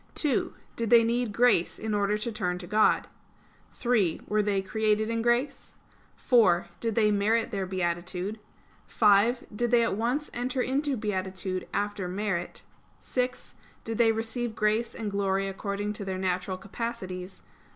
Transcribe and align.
(2) 0.15 0.55
Did 0.75 0.89
they 0.89 1.03
need 1.03 1.31
grace 1.31 1.77
in 1.77 1.93
order 1.93 2.17
to 2.17 2.31
turn 2.31 2.57
to 2.57 2.65
God? 2.65 3.07
(3) 3.75 4.21
Were 4.27 4.41
they 4.41 4.63
created 4.63 5.11
in 5.11 5.21
grace? 5.21 5.75
(4) 6.15 6.65
Did 6.79 6.95
they 6.95 7.11
merit 7.11 7.51
their 7.51 7.67
beatitude? 7.67 8.39
(5) 8.87 9.43
Did 9.55 9.69
they 9.69 9.83
at 9.83 9.95
once 9.95 10.31
enter 10.33 10.59
into 10.59 10.97
beatitude 10.97 11.67
after 11.71 12.07
merit? 12.07 12.63
(6) 12.99 13.53
Did 13.83 13.99
they 13.99 14.11
receive 14.11 14.55
grace 14.55 14.95
and 14.95 15.11
glory 15.11 15.47
according 15.47 15.93
to 15.93 16.03
their 16.03 16.17
natural 16.17 16.57
capacities? 16.57 17.43